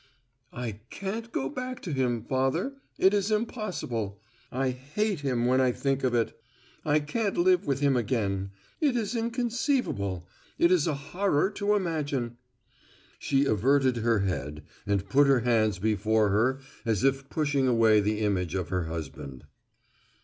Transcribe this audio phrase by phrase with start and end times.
[0.55, 2.73] "I can't go back to him, Father.
[2.97, 4.19] It is impossible.
[4.51, 6.35] I hate him when I think of it.
[6.83, 8.49] I can't live with him again.
[8.79, 10.27] It is inconceivable.
[10.57, 12.37] It is a horror to imagine."
[13.19, 18.21] She averted her head and put her hands before her as if pushing away the
[18.21, 19.43] image of her husband.